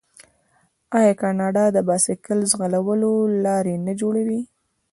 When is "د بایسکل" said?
1.75-2.39